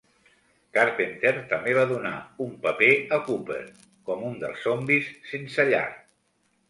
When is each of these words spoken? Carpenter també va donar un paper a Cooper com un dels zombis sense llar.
Carpenter 0.77 1.33
també 1.51 1.75
va 1.79 1.83
donar 1.91 2.13
un 2.45 2.55
paper 2.63 2.89
a 3.17 3.19
Cooper 3.29 3.61
com 4.09 4.25
un 4.31 4.41
dels 4.45 4.65
zombis 4.67 5.11
sense 5.35 5.67
llar. 5.73 5.87